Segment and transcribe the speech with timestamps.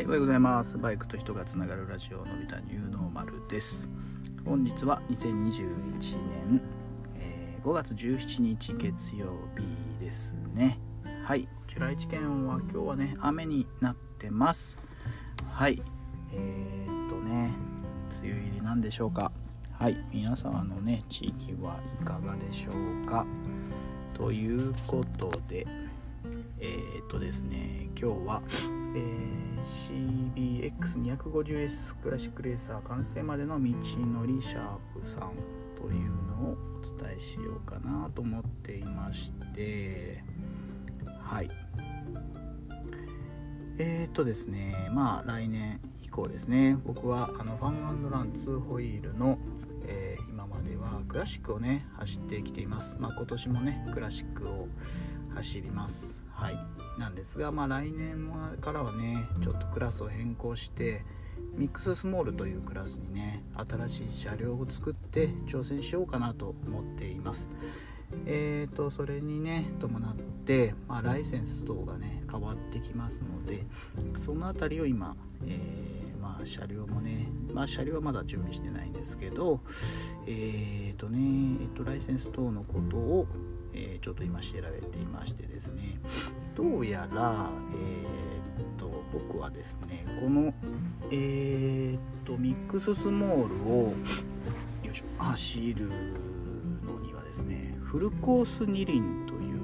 [0.00, 0.78] い、おはようございます。
[0.78, 3.88] バイクと人がつながるラジオのび太ニューノーマルです。
[4.44, 5.58] 本日は2021
[6.48, 6.62] 年、
[7.16, 10.78] えー5月17日月曜日ですね。
[11.24, 14.78] はい、こちら愛知県は今日はね、雨になってます。
[15.52, 15.82] はい、
[16.32, 17.52] えー、っとね、
[18.22, 19.30] 梅雨入りなんでしょうか。
[19.72, 23.26] はい、皆様のね、地域はいかがでしょうか。
[24.14, 25.66] ということで、
[26.58, 28.42] えー、っとですね、今日は、
[28.94, 35.34] えー CBX250S クラシックレーサー完成までの道のりシャープさん
[35.76, 36.10] という
[36.42, 40.24] のをお伝えしようかなと思っていまして
[41.22, 41.50] はい。
[43.78, 46.76] えー、っとですねまあ来年以降ですね。
[46.84, 49.38] 僕はあのファンラン2ホイールの、
[49.86, 52.96] えー今まではクラシックをね走ってきています。
[52.98, 54.68] まあ今年もねクラシックを
[55.34, 56.19] 走ります。
[56.40, 56.58] はい。
[56.98, 61.02] なんですがまあ来年はからはねちょっとクラスを変更して
[61.54, 67.48] ミックススモールというクラスにね新しい車両を作って挑戦しようかなと思っています。
[68.26, 73.64] えーとそれにね伴って、まあ、ライセンス等がね変わってきますので
[74.16, 75.14] その辺りを今、
[75.46, 79.60] えーまあ、車両もね、まあ、車両はまだ準備してないんですけど
[80.26, 83.26] えーとね、えっと、ライセンス等のことを、
[83.74, 86.00] えーちょっと今調べていましてですね。
[86.54, 90.54] どうやら、えーっと僕はですねこの、
[91.10, 93.94] えーっとミックススモールを
[94.84, 95.88] よいしょ走る
[96.84, 99.60] のにはですねフルコース二輪という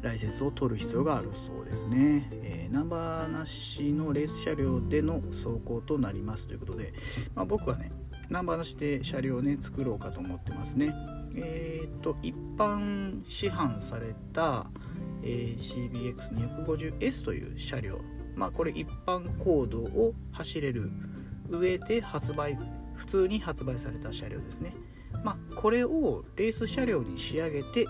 [0.00, 6.92] ライセンスを取る必要があるそうですね、えーナンバーなしのレース車両での走行となりますということで、
[7.34, 7.90] まあ、僕はね
[8.28, 10.94] ナンバーなしで車両をね作ろうかと思ってますね。
[11.44, 14.66] えーっと一般市販された、
[15.22, 18.00] えー CBX250S という車両。
[18.36, 20.90] まあこれ一般公道を走れる
[21.48, 22.58] 上で発売
[22.94, 24.74] 普通に発売された車両ですね。
[25.24, 27.86] まあこれをレース車両に仕上げて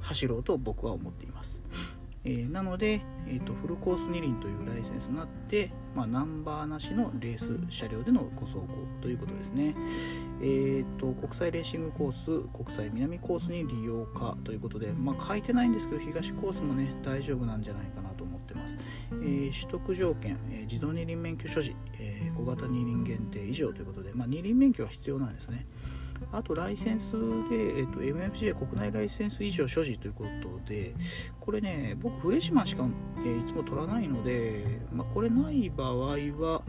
[0.00, 1.60] 走ろうと僕は思っています、
[2.24, 8.68] えーなので、えーとフルコース二輪というライセンスになって、まあ、ナンバーなしのレース車両でのご走行
[9.00, 9.74] ということですね。
[10.40, 18.76] えー、と国際レーシングコース国際南コースに利用かということで、まあ、書いてないんですけど東コースもね大丈夫なんじゃないかなと思ってます、
[19.12, 25.66] えー取得条件、えー自動二輪免許所持、えー小型二輪限定以上ということで、まあ、二輪免許は必要なんですね。
[26.32, 30.94] あとライセンスで、えー、と MFJ 国内ライセンス以上所持ということで
[31.40, 32.84] これね僕フレッシュマンしか、
[33.18, 36.62] えーいつも取らないので、まあ、これない場合は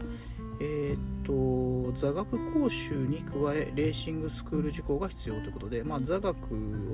[0.60, 6.36] えーっと座学講習に加えレーシングスクール受講が必要ということで、まあ、座学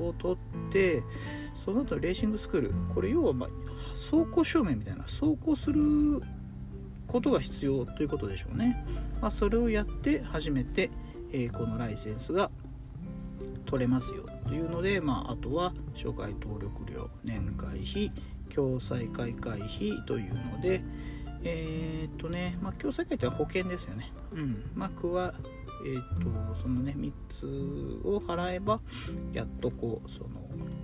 [0.01, 1.03] を取って
[1.65, 2.75] その後レーシングスクール。
[2.95, 3.49] これ要は、まあ、
[3.91, 6.23] 走行証明みたいな走行する
[7.07, 8.85] ことが必要ということでしょうね、
[9.21, 10.91] まあ、それをやって初めて、
[11.33, 12.51] えこのライセンスが
[13.67, 18.13] 取れますよというので、まあ、あとは初回登録料年会費
[18.55, 20.83] 共済開会費というので
[21.45, 24.13] えーっとね、まあ、共済会って保険ですよね。
[24.33, 24.71] うん。
[24.75, 25.35] まあ、加
[25.85, 28.81] えーっと、そのね、3つを払えば、
[29.33, 30.29] やっとこう、その、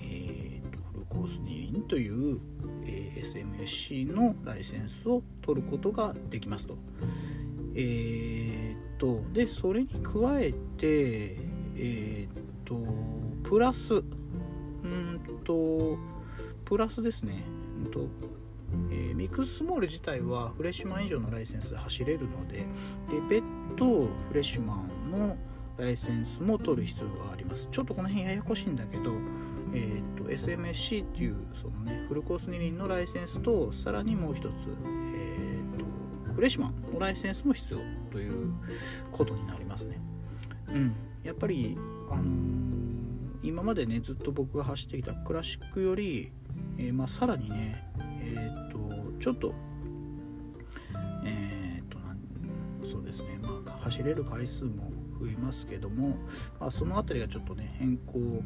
[0.00, 2.40] えーっと、フルコース二輪という、
[2.84, 6.76] え SMSC のライセンスを取ることができますと。
[7.74, 11.36] えーっと、で、それに加えて、
[11.76, 12.30] えーっ
[12.64, 12.76] と、
[13.48, 15.98] プラス、うんと、
[16.64, 17.42] プラスですね。
[17.84, 18.08] うんと
[18.90, 22.66] えーミックススモール自体はフレッシュマン以上のライセンスで走れるのでで
[23.28, 23.42] 別
[23.76, 25.36] 途フレッシュマンの
[25.76, 29.12] ライセンスも取る必要がありますちょっとこの辺ややこしいんだけど、
[29.72, 34.52] えー、と SMSC っていうそのねフルコース二輪のライセンスとさらにもう一つ、
[36.38, 37.80] とフレッシュマンのライセンスも必要
[38.12, 38.52] という
[39.10, 40.00] ことになりますね。
[40.68, 40.94] うん。
[41.24, 41.76] やっぱり
[42.10, 42.68] あのー
[43.40, 46.32] 今までねずっと僕が走ってきたクラシックより、
[46.76, 47.88] えーまあ、さらにね
[48.20, 48.78] えっ、と
[49.20, 49.54] ちょっと
[51.24, 52.18] えっ、となん
[52.90, 53.38] そうですね。
[53.40, 54.90] まあ走れる回数も
[55.20, 56.16] 増えますけども、
[56.60, 58.42] まあ、その辺りがちょっとね変更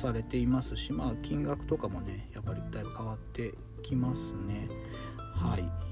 [0.00, 4.68] されていますしまあ金額とかもねやっぱりだいぶ変わってきますね。
[5.36, 5.91] はい。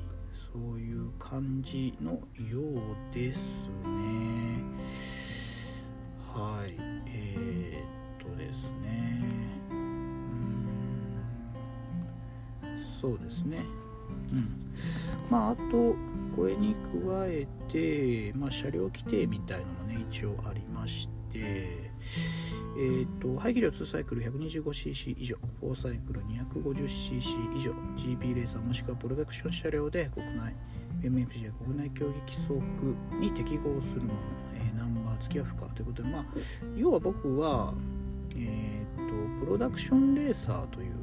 [0.52, 2.18] そういう感じのよ
[2.60, 4.62] うですね。
[6.34, 6.74] はい。
[7.06, 9.22] えー、っとですね。
[9.70, 10.66] うん。
[13.00, 13.64] そうですね。
[14.32, 14.74] うん。
[15.30, 15.94] まああと
[16.34, 30.54] これに加えて、まあ、車両規定みたいのもね一応ありましてえーと、排気量2サイクル 125cc 以上4サイクル 250cc 以上 GP レーサーもしくはプロダクション車両で国内
[31.02, 32.60] MXG 国内競技規則
[33.20, 34.20] に適合するもの、
[34.54, 35.66] えー、ナンバー付きは不可。
[35.66, 36.24] ということで、まあ、
[36.76, 37.74] 要は僕は、
[38.36, 40.94] えーと、プロダクションレーサーという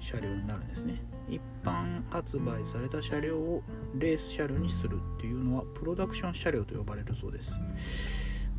[0.00, 1.02] 車両になるんですね。
[1.28, 3.62] 一般発売された車両を
[3.94, 7.52] レース車両にするっていうのはプロダクション車両と呼ばれるそうです。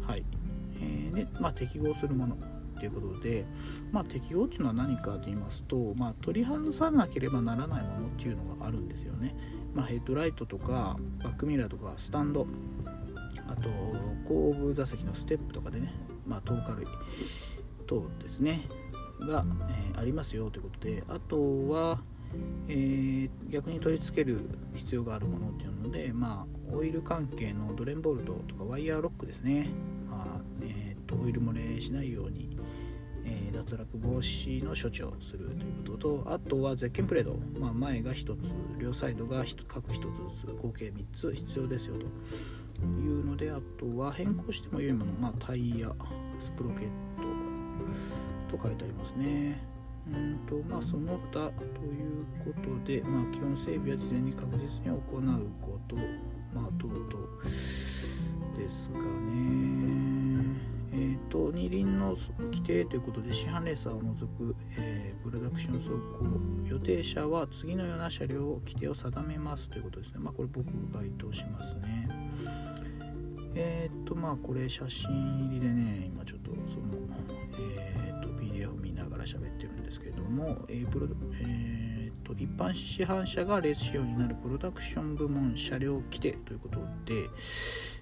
[0.06, 0.24] はい。
[0.82, 2.38] え、で、まあ、適合するもの
[2.80, 3.46] ということで、
[3.92, 9.36] まあ、適合っていうのは何かと言いますと、まあ、取り外さなければならないものっていうのがあるんですよね、
[9.74, 12.48] まあ、ヘッドライトとかバックミラーとかスタンド
[13.48, 13.70] あと
[14.26, 15.94] 後部座席のステップとかでね、
[16.26, 16.88] まあ、透過類
[17.86, 18.68] 等ですね
[19.20, 19.44] が、
[19.94, 22.00] えー、ありますよということであとは、
[22.68, 29.70] えー、逆に取り付ける必要があるものっていうので、まあ、オイル関係のドレンボルトとかワイヤーロックですね。
[30.62, 32.58] えーと、オイル漏れしないように、
[33.26, 38.38] えー、脱落防止の処置をするということとあとはゼッケンプレート、まあ、前が1つ
[38.80, 42.06] 両サイドが各1つずつ合計3つ必要ですよと。
[42.82, 45.92] いうのであとは変更しても良いもの、まあ、タイヤ
[46.40, 46.88] スプロケッ
[48.50, 49.62] トと書いてありますね。
[50.08, 55.02] うんとまあその他ということで、まあ、基本整備は事前に確実に行う
[55.62, 55.96] こと。
[56.54, 57.04] まあ等々
[58.58, 60.19] ですかね。
[61.00, 70.20] えーと、二輪の規定ということで市販レーサーを除く、えー、プロダクション走行予定車は次のような車両規定を定めますということですね。
[70.20, 72.10] まあ、これ僕該当しますね。
[73.56, 75.10] えっ、ー、とまあこれ写真
[75.48, 77.00] 入りでね今ちょっとその、
[77.98, 81.08] えーと、PDF 見ながら喋ってるんですけれども、えープロ
[81.42, 81.99] えー
[82.36, 87.30] と、一般市販車がレース仕様になるプロダクション部門車両規定ということで、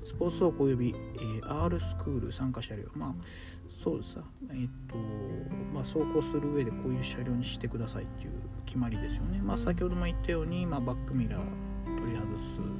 [0.06, 2.84] スポーツ倉庫及び、えー、R スクール参加車両。
[2.94, 3.14] まあ
[3.84, 4.18] そうです
[4.50, 4.96] えっ、ー、と
[5.72, 8.32] まあ走行する上でこういう車両にしてくださいっていう
[8.66, 9.40] 決まりですよね。
[9.40, 11.42] まあ先ほども言ったように、まあ、バックミラー
[11.86, 12.26] 取り外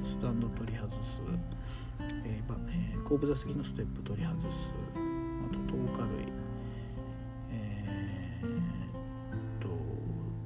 [0.04, 1.20] すスタンド取り外す、
[2.24, 6.37] えーえー、後部座席のステップ取り外すあと灯火類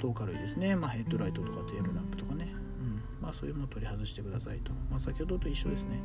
[0.02, 3.02] 灯火類ですね、まあ、ヘッドライトとかテールランプとかね、うん。
[3.20, 6.00] まあ、そういうものを取り外してくださいと、まあ、先ほどと一緒ですね。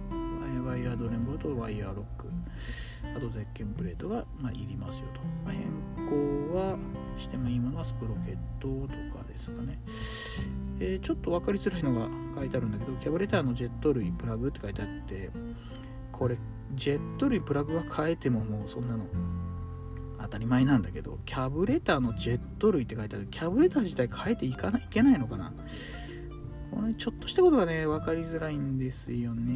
[0.65, 2.27] ワイヤードレンボルとワイヤーロック。
[3.15, 6.77] あとゼッケンプレートが、まあ、いりますよと、まあ、変更は
[7.17, 9.79] してもいいものはスプロケットとかですかね、
[10.79, 12.07] えー、ちょっと分かりづらいのが
[12.39, 15.29] 書いてあるんだけどキャブレターのジェット類プラグって書いてあって
[16.11, 16.37] これ
[16.75, 19.05] ジェット類プラグは変えてももうそんなの
[20.27, 23.27] 当たり前なんだけどキャブレターのジェット類って書いてある。
[23.31, 25.51] キャブレター自体変えていかないいけないのかな？
[26.69, 29.53] このちょっとしたことがね分かりづらいんですよね。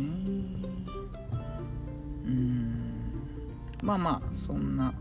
[2.26, 2.92] うん。
[3.84, 4.94] まあまあそんな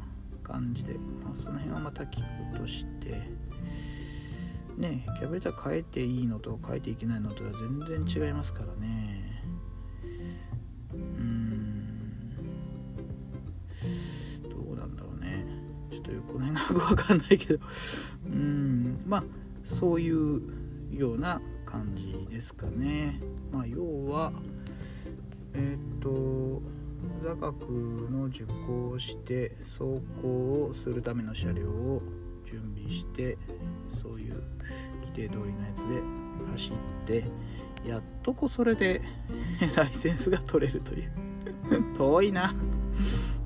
[0.42, 2.20] 感じで、まあ、その辺はまた聞
[2.52, 3.40] くとして。
[4.76, 9.29] ねキャブレター変えていいのと変えていけないのとは全然違いますからね。
[16.30, 17.60] この辺がよくわかんないけど。
[18.26, 19.24] うんまあ
[19.64, 20.42] そういう
[20.90, 23.20] ような感じですかね。
[23.52, 24.32] まあ、要は
[25.54, 26.62] えっ、ー、と
[27.22, 27.62] 座学
[28.10, 32.02] の受講して走行をするための車両を
[32.44, 33.38] 準備して
[34.02, 34.42] そういう
[35.00, 36.02] 規定通りのやつで
[36.52, 37.24] 走って
[37.86, 39.00] やっとこそれで
[39.76, 41.12] ライセンスが取れるという。
[41.96, 42.54] 遠いな。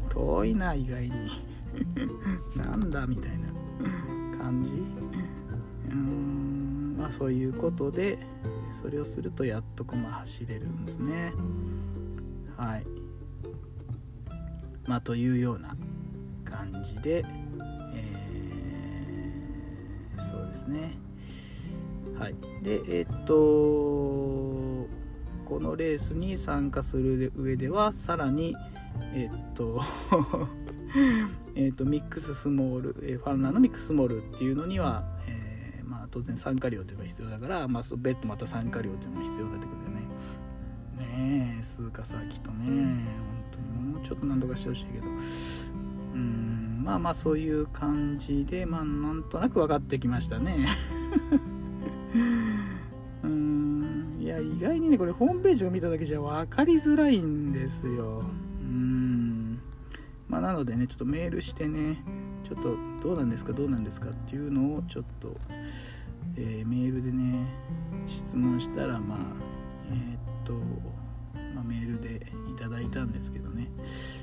[0.08, 1.53] 遠いな意外に。
[2.56, 3.48] なんだみたいな
[4.38, 4.72] 感じ。
[4.72, 8.18] うーんまあそういうことで
[8.72, 11.32] それをするとやっとこま走れるんですね。
[12.56, 12.86] はい。
[14.86, 15.76] まあというような
[16.44, 17.24] 感じで、
[17.94, 20.98] えー、そうですね。
[22.18, 22.34] はい。
[22.62, 23.34] でえ、っと
[25.44, 28.54] このレースに参加する上ではさらに
[29.14, 29.80] え、っと
[31.54, 40.04] えっとミックススモール、えファンラーのミックススモールっていうのにはえま当然参加料というのが必要だから、まあ、そ別途また参加料っていうのが必要だってことでね。
[41.16, 42.66] ねえ数か先とね。
[42.66, 43.04] 本
[43.52, 45.06] 当にもうちょっと何とかしてほしいけど。
[46.14, 50.68] うんまあまあそういう感じでまあなんとなく分かってきましたね。
[53.24, 58.22] うんいや意外にねこれホームページを見ただけじゃ分かりづらいんですよ。
[58.60, 59.03] うん。
[60.34, 62.02] まあなのでねちょっとメールしてね
[62.42, 65.36] ちょっとどうなんですかどうなんですかっていうのをちょっと
[66.36, 67.46] えー、メールでね
[68.08, 69.18] 質問したらまあ
[69.90, 70.54] えー、っと、
[71.54, 73.70] まあ、メールでいただいたんですけどね。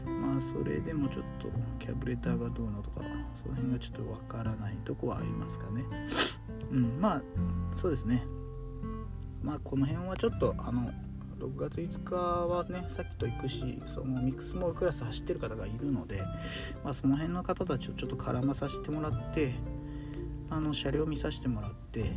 [0.05, 1.47] まあそれでもちょっと
[1.79, 2.99] キャブレターがどうのとか
[3.41, 5.85] その辺がちょっとわからないとこはありますかね。
[6.69, 7.21] うんまあ
[7.71, 8.25] そうですね。
[9.41, 10.91] まあこの辺はちょっとあの
[11.41, 16.21] 6月5日はねさっきと行くしそのミックスモールクラス走ってる方がいるので、
[16.83, 19.55] まあ、その辺の方たちをちょっと絡まさせてもらって
[20.49, 22.11] あの車両見させてもらって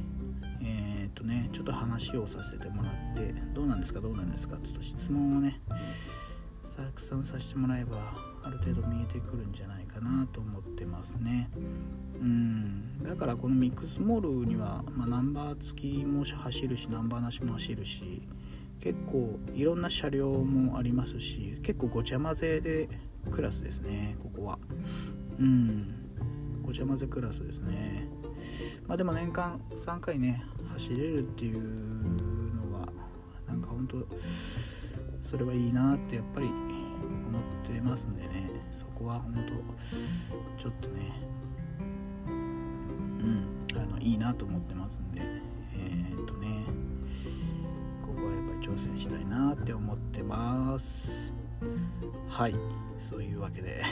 [0.62, 5.60] えー、っとねちょっと話をさせてもらってどうなんですかどうなんですかちょっと質問をね
[6.76, 7.96] たくさんさせてもらえば
[8.42, 11.48] ある程度見えてくるんじゃないかなと思ってますね。
[12.20, 13.02] うん。
[13.02, 18.22] だからこのミックスモールには、まあ、ナンバー付きも走るしナンバーなしも走るし
[18.80, 22.88] 結構いろんな車両もありますし結構ごちゃ混ぜで
[23.30, 24.58] クラスですねここは。
[25.38, 25.94] うん。
[26.62, 28.08] ごちゃ混ぜクラスですね。
[28.86, 31.60] まあでも年間3回ね走れるっていう
[32.54, 32.88] のは
[33.46, 34.06] なんか本当
[35.22, 38.50] それはいいなってやっぱり思ってますんでね。
[38.72, 39.34] そこは本
[40.56, 41.12] 当ちょっとね
[42.26, 45.43] うんあのいいなと思ってますんで。
[48.64, 51.34] 挑戦したいなって思ってます。
[52.30, 52.54] はい
[52.98, 53.84] そういうわけで。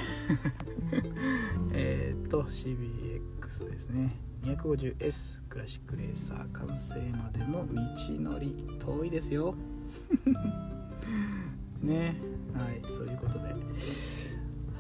[1.74, 4.16] えっと CBX ですね。
[4.42, 9.54] 250S クラシックレーサー完成までの道のり遠いですよ。
[11.82, 12.16] ね。
[12.54, 13.54] はいそういうことで。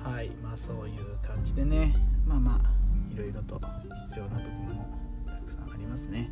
[0.02, 1.94] はいまあそういう感じでね。
[2.26, 3.60] まあまあいろいろと
[4.08, 6.30] 必要な部分もたくさんありますね。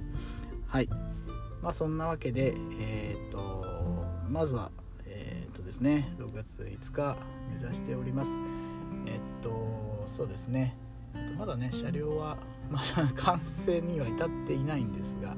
[0.67, 0.88] はい。
[1.62, 3.00] まあそんなわけでえっ、と
[4.31, 4.71] まずは
[5.07, 7.17] えっ、とですね6月5日
[7.53, 8.39] 目指しております。
[9.07, 10.77] えっ、とそうですね。
[11.37, 12.39] まだね車両は
[12.71, 15.37] まだ完成には至っていないんですが、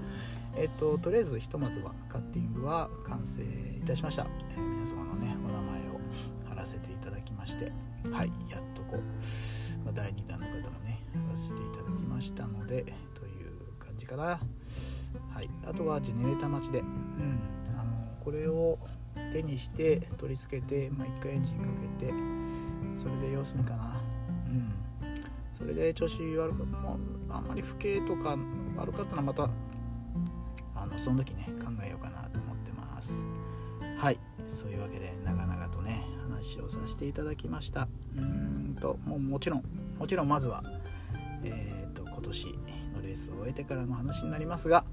[0.54, 6.00] えっと、とりあえずひとまずはカッティングは完成いたしました、えー、皆様のねお名前を
[6.46, 7.72] 貼らせていただきまして
[8.10, 12.84] はいやっとこう、まあ、第2弾の方もね貼らせていただきましたので
[13.14, 14.38] という感じかな。
[15.30, 17.61] はいあとはジェネレーター待ちでうん。
[18.22, 18.78] これを
[19.32, 22.12] 手にして取り付けて、まあ、1回エンジンかけて
[22.96, 24.00] それで様子見かな。
[24.46, 24.72] うん。
[25.52, 26.78] それで調子悪かった。
[26.78, 28.36] もうあんまり不景とか
[28.76, 29.48] 悪かったのはまた
[30.74, 33.24] あのその時ね考えようかなと思ってます。
[33.96, 34.18] はい。
[34.46, 37.88] そういうわけで長々とね話をさせていただきました。
[38.16, 39.64] うんともうもちろん
[39.98, 40.62] もちろんまずは
[41.42, 42.46] えっ、ー、と今年
[42.94, 44.84] のレースを終えてからの話になりますが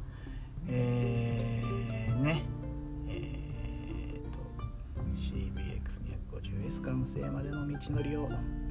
[0.68, 2.44] えー、ね
[6.42, 8.30] 50S 完成までの道のりを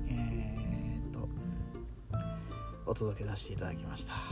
[0.09, 0.49] えー
[2.89, 4.15] お届けさせていただきました。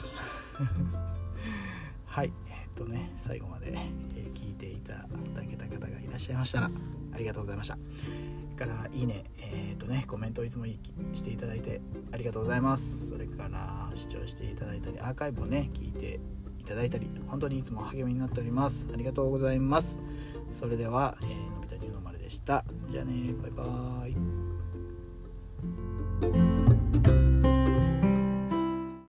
[2.07, 3.91] はいえー、っとね最後まで、え
[4.33, 6.71] 聞いていただけた方がいらっしゃいましたら
[7.13, 7.77] ありがとうございました。
[8.57, 13.09] からいいねえー、っとねコメントをいつもしていただいてありがとうございます。
[13.09, 16.19] それから視聴していただいたりアーカイブをね聞いて
[16.59, 18.87] いただいたり本当にいつも励みになっております。
[18.91, 19.99] ありがとうございます。
[20.51, 22.65] それでは、えー、のび太龍の丸でした。
[22.97, 24.26] じゃあねバイバーイ。